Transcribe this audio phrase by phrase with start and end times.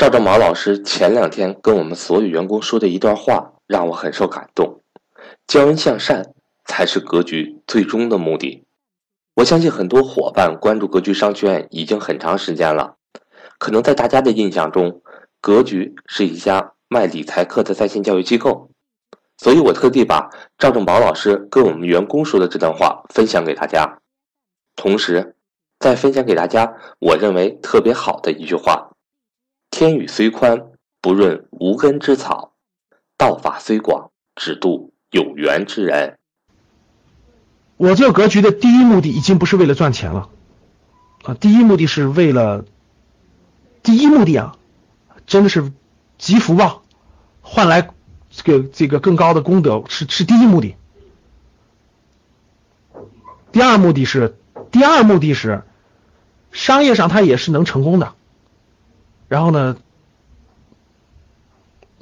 [0.00, 4.80] 赵正宝老师前两天跟我们所有员工说的一段话，让我很受感动。
[5.46, 6.32] 教人向善
[6.64, 8.64] 才是格局最终的目的。
[9.34, 12.94] 我相信很多伙伴关注格局商学院已经很长时间了，
[13.58, 15.02] 可能在大家的印象中，
[15.42, 18.70] 格局是一家卖理财课的在线教育机构，
[19.36, 23.98] 所以我特地把赵正宝老师跟我们员工说的这段话分享给大家，
[24.76, 25.36] 同时
[25.78, 28.86] 再分享给大家我认为特别好的一句话。
[29.70, 30.66] 天宇虽宽，
[31.00, 32.52] 不润无根之草；
[33.16, 36.18] 道法虽广，只渡有缘之人。
[37.76, 40.28] 我这个格局的第一目的已经不是为了赚钱了
[41.24, 41.34] 啊！
[41.34, 42.66] 第一目的是为了
[43.82, 44.56] 第一目的啊，
[45.26, 45.72] 真的是
[46.18, 46.82] 积福报，
[47.40, 47.88] 换来
[48.28, 50.76] 这个这个更高的功德，是是第一目的。
[53.52, 54.36] 第二目的是
[54.70, 55.62] 第二目的是
[56.52, 58.14] 商业上它也是能成功的。
[59.30, 59.76] 然后呢，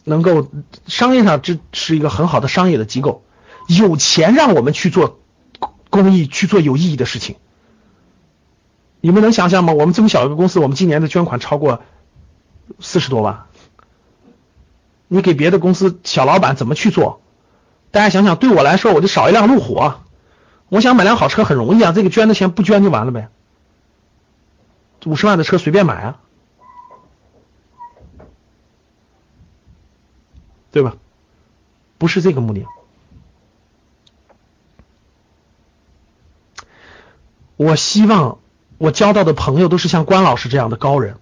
[0.03, 0.49] 能够
[0.87, 3.23] 商业上这是一个很好的商业的机构，
[3.67, 5.21] 有钱让我们去做
[5.91, 7.37] 公益，去做有意义的事情。
[9.03, 9.75] 你们能想象吗？
[9.75, 11.83] 我们这么小一个公司，我们今年的捐款超过
[12.81, 13.45] 四十多万。
[15.07, 17.21] 你给别的公司小老板怎么去做？
[17.91, 19.93] 大家想想，对我来说，我就少一辆路虎，
[20.71, 23.29] 我想买辆好车很容易啊，这个捐的钱不捐就完了呗，
[25.05, 26.21] 五十万的车随便买啊。
[30.71, 30.97] 对吧？
[31.97, 32.65] 不是这个目的。
[37.57, 38.39] 我希望
[38.77, 41.17] 我交到的朋友都是像关老师这样的高人。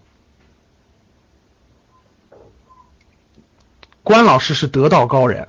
[4.03, 5.49] 关老师是得道高人，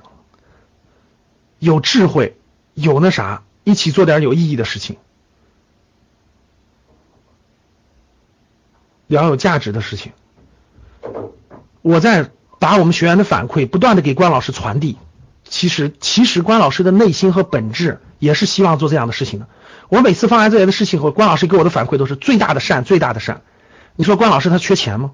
[1.58, 2.38] 有智慧，
[2.72, 4.96] 有那啥，一起做点有意义的事情，
[9.08, 10.12] 聊有价值的事情。
[11.82, 12.30] 我在。
[12.58, 14.98] 把我们学员的反馈不断的给关老师传递，
[15.44, 19.46] 其实其实关老师的内心和本质也是希望做这样的事情的。
[19.88, 23.42] 我每次放完这样的事情后，关老师给我的反馈都是最大的善，最大的善。
[23.96, 25.12] 你说关老师他缺钱吗？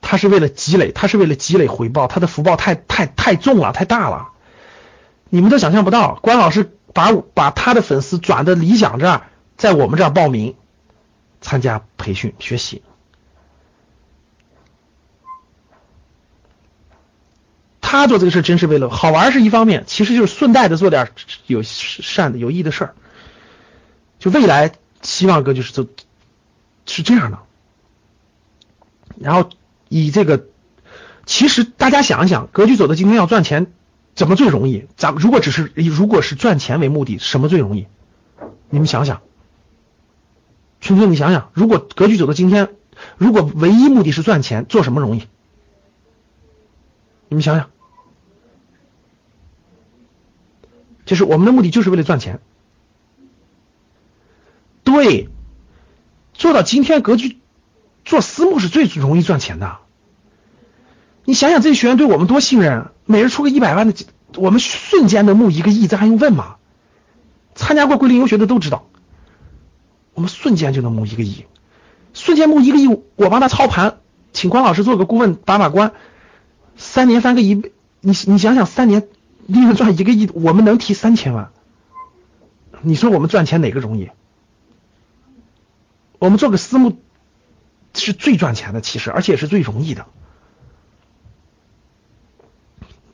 [0.00, 4.28] 他是为了积累，他是为了积累回报，他的福报太太太重了，太大了。
[5.30, 9.22] 你们都想象不到，关老师把把他的粉丝转到理想这儿，
[9.56, 10.56] 在我们这儿报名
[11.40, 12.82] 参加培训学习。
[17.92, 21.10] 他做这个事真是为了好玩是一方面，其实就是顺带着做点
[21.46, 22.94] 有善的有益的事儿。
[24.18, 24.72] 就未来
[25.02, 25.86] 希望哥就是走
[26.86, 27.38] 是这样的。
[29.20, 29.50] 然后
[29.90, 30.46] 以这个，
[31.26, 33.66] 其实大家想一想，格局走到今天要赚钱，
[34.14, 34.86] 怎么最容易？
[34.96, 37.88] 咱们如果只是如果是赚钱为目的，什么最容易？
[38.70, 39.20] 你们想想，
[40.80, 42.70] 春春，你想想，如果格局走到今天，
[43.18, 45.26] 如果唯一目的是赚钱，做什么容易？
[47.28, 47.68] 你们想想。
[51.04, 52.40] 就是我们的目的就是为了赚钱，
[54.84, 55.28] 对，
[56.32, 57.38] 做到今天格局
[58.04, 59.78] 做私募是最容易赚钱的。
[61.24, 63.94] 你想想这些学员对我们多信任，每人出个一百万的，
[64.36, 66.56] 我们瞬间能募一个亿，这还用问吗？
[67.54, 68.86] 参加过桂林游学的都知道，
[70.14, 71.46] 我们瞬间就能募一个亿，
[72.12, 72.86] 瞬间募一个亿，
[73.16, 73.98] 我帮他操盘，
[74.32, 75.92] 请关老师做个顾问把把关，
[76.76, 79.08] 三年翻个一倍，你你想想三年。
[79.46, 81.50] 利润赚一个亿，我们能提三千万。
[82.80, 84.10] 你说我们赚钱哪个容易？
[86.18, 87.00] 我们做个私募
[87.94, 90.06] 是最赚钱的，其实而且是最容易的。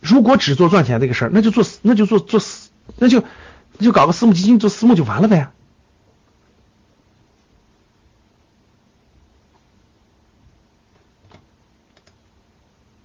[0.00, 3.24] 如果只做赚钱这个事儿，那就做那就做做私，那就
[3.78, 5.50] 那就搞个私募基金做私募就完了呗。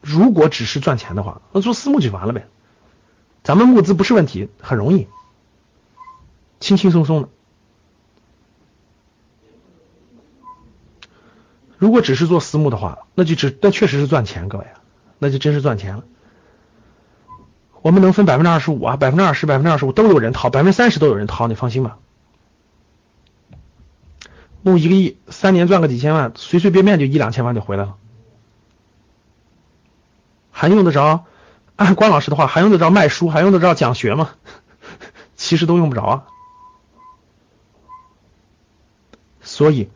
[0.01, 2.47] 如果只是赚钱的话，那做私募就完了呗。
[3.44, 5.08] 咱们募资不是问题，很容易，
[6.59, 7.30] 轻轻松松的。
[11.78, 14.66] 如果只是做私募的话，那就只那确实是赚钱，各位，
[15.20, 16.06] 那就真是赚钱了。
[17.82, 22.00] 我们能分百分之二十五啊，百分之二十、百分之二十五都有人掏，百分之三十都有人掏，你放心吧。
[24.62, 27.97] 募一个亿，三年赚个几千万，随随便便就一两千万就回来了，
[30.52, 31.26] 还用得着？
[31.94, 34.35] 关老师的话，还用得着卖书，还用得着讲学吗？
[35.35, 36.28] 其实都用不着啊。
[39.41, 39.90] 所以，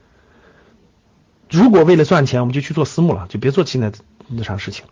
[1.50, 3.92] 如果为了赚钱，我们就去做私募了，就别做现在
[4.28, 4.86] 那啥事情。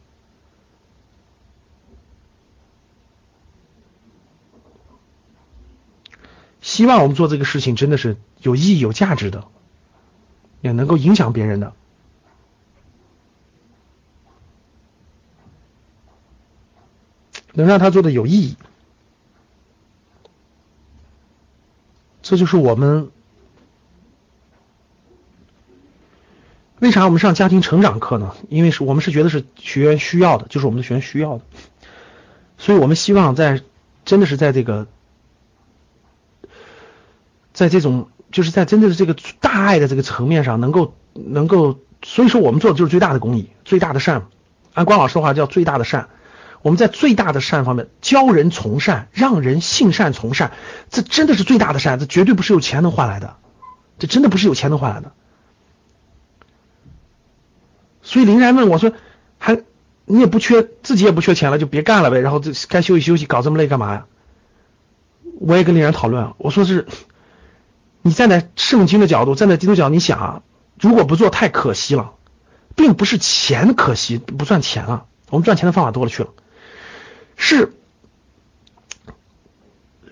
[6.62, 9.48] 希望我们做这个事情真的是有意义、有价值的，
[10.62, 11.74] 也能够影响别人的。
[17.56, 18.58] 能让他做的有意义，
[22.22, 23.10] 这就是我们
[26.80, 28.36] 为啥我们上家庭成长课呢？
[28.50, 31.44] 因为是我们是觉得是学员需要的，就是我们的学员需要的，
[32.58, 33.62] 所以我们希望在
[34.04, 34.88] 真的是在这个，
[37.54, 44.28] 在这种就是在真正的这个大爱的这个层面上，能够能够，所以说我们做的就是最大的公益，最大的善。
[44.74, 46.10] 按关老师的话叫最大的善。
[46.66, 50.52] 我们在最大的善方面教人从善，让人信善从善，
[50.90, 53.36] 这真的是最大的善，这绝对不是有钱能换来的，
[54.00, 55.12] 这真的不是有钱能换来的。
[58.02, 58.94] 所以林然问我说
[59.38, 59.62] ：“还
[60.06, 64.08] 你也不缺，自己也不缺钱了，就别干了呗，然后这该休息休息，搞这么累干嘛呀？”
[65.40, 66.88] 我也跟林然讨论，我说是，
[68.02, 70.42] 你站在圣经的角度，站在基督教，你想啊，
[70.80, 72.14] 如果不做太可惜了，
[72.76, 76.30] 并不是钱可惜，不赚钱了，我们赚钱的方法多了去了。
[77.36, 77.74] 是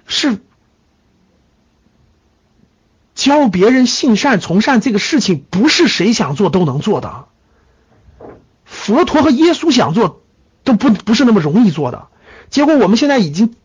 [0.05, 0.37] 是
[3.15, 7.25] 教别人信善从善这个事情，不是谁想做都能做的。
[8.65, 10.21] 佛陀和耶稣想做
[10.63, 12.07] 都不不是那么容易做的。
[12.49, 13.55] 结果我们现在已经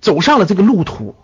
[0.00, 1.14] 走上了这个路途，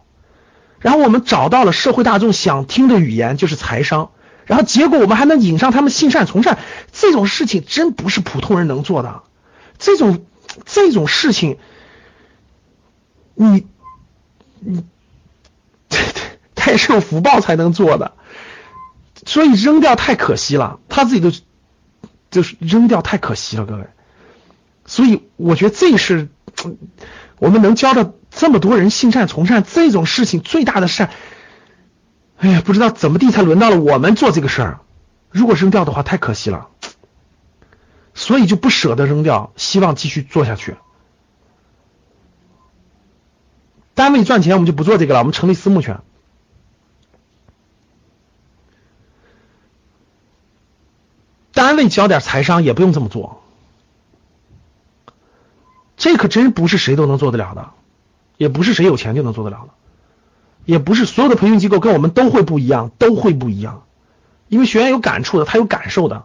[0.79, 4.11] 然后我们找到了社会大众想听的语言，就是财商。
[4.47, 6.59] 然后结果我们还能引上他们信善从善，
[6.93, 9.23] 这种事情真不是普通人能做的。
[9.79, 10.25] 这种。
[10.65, 11.59] 这种事情，
[13.35, 13.67] 你
[14.61, 14.85] 你，
[16.55, 18.13] 他也是有福报才能做的，
[19.27, 21.33] 所以扔掉太可惜了，他自己都
[22.31, 23.87] 就是扔掉太可惜了，各位。
[24.87, 26.29] 所以我觉得这是
[27.39, 31.11] 我们能教的这么多人性善从善这种事情最大的善。
[32.37, 34.81] 哎呀，不知道怎么地才轮到了我们做这个事儿，
[35.31, 36.69] 如果扔掉的话，太可惜了。
[38.15, 40.77] 所以就不舍得扔掉，希望继续做下去。
[43.95, 46.01] 单位赚钱，我们就不做这个了，我们成立私募权。
[51.53, 53.43] 单位交点财商也不用这么做，
[55.97, 57.71] 这可真不是谁都能做得了的，
[58.37, 59.73] 也不是谁有钱就能做得了的，
[60.65, 63.85] 也不是所有的培训机构跟我们都会不一样，都会不一样，
[64.49, 66.25] 因为学员有感触的，他有感受的。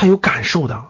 [0.00, 0.84] 他有感受的，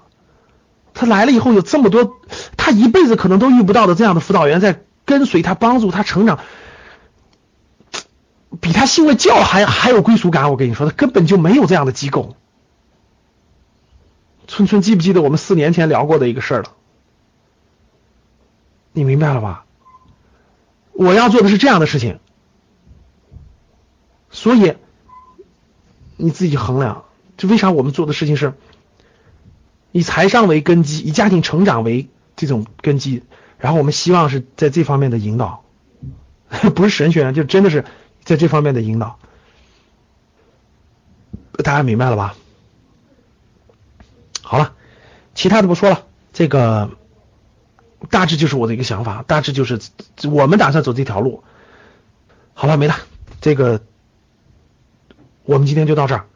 [0.92, 2.20] 他来了以后有这么多，
[2.58, 6.40] 他一辈子可能都遇不到的这样的辅导员在跟随他，帮助他成长，
[8.60, 10.50] 比他信了教还还有归属感。
[10.50, 12.36] 我跟你说，他根本就没有这样的机构。
[14.46, 16.72] 春春记不记得我们四年前聊过的一个事儿了？
[18.92, 19.64] 你明白了吧？
[20.92, 22.20] 我要做的是这样的事情，
[24.28, 24.74] 所以
[26.18, 27.04] 你自己衡量，
[27.38, 28.52] 就为啥我们做的事情是。
[29.98, 33.24] 以财商为根基，以家庭成长为这种根基，
[33.58, 35.64] 然后我们希望是在这方面的引导，
[36.76, 37.84] 不是神学院，就真的是
[38.22, 39.18] 在这方面的引导，
[41.64, 42.36] 大家明白了吧？
[44.40, 44.72] 好了，
[45.34, 46.92] 其他的不说了，这个
[48.08, 49.80] 大致就是我的一个想法，大致就是
[50.30, 51.42] 我们打算走这条路，
[52.54, 52.94] 好了，没了，
[53.40, 53.82] 这个
[55.42, 56.27] 我们今天就到这儿。